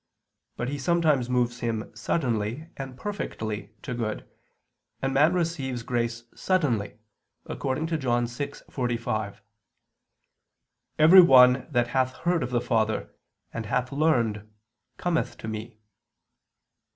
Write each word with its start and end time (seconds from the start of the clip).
But 0.57 0.69
He 0.69 0.79
sometimes 0.79 1.29
moves 1.29 1.59
him 1.59 1.91
suddenly 1.93 2.69
and 2.75 2.97
perfectly 2.97 3.75
to 3.83 3.93
good, 3.93 4.27
and 4.99 5.13
man 5.13 5.31
receives 5.35 5.83
grace 5.83 6.23
suddenly, 6.33 6.97
according 7.45 7.85
to 7.85 7.99
John 7.99 8.25
6:45: 8.25 9.41
"Every 10.97 11.21
one 11.21 11.67
that 11.69 11.89
hath 11.89 12.13
heard 12.13 12.41
of 12.41 12.49
the 12.49 12.59
Father, 12.61 13.13
and 13.53 13.67
hath 13.67 13.91
learned, 13.91 14.49
cometh 14.97 15.37
to 15.37 15.47
Me." 15.47 15.77